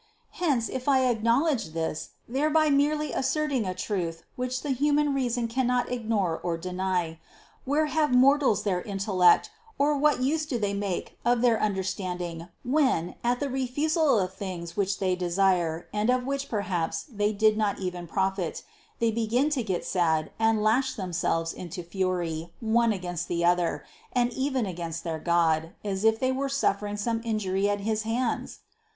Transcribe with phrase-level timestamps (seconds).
[0.41, 5.91] Hence, if I acknowledged this, thereby merely asserting a truth which the human reason cannot
[5.91, 7.19] ignore nor deny,
[7.65, 13.13] where have mortals their intellect, or what use do they make of their understanding when,
[13.23, 17.55] at the refusal of things which they desire and of which per haps they do
[17.55, 18.63] not even profit,
[18.97, 24.33] they begin to get sad and lash themselves into fury one against the other, and
[24.33, 28.61] even against their God, as if they were suffering some injury at his hands?